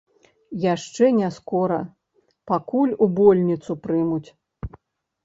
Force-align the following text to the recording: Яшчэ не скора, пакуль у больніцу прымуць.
Яшчэ 0.61 1.09
не 1.17 1.27
скора, 1.35 1.77
пакуль 2.53 2.95
у 3.07 3.09
больніцу 3.21 3.71
прымуць. 3.85 4.29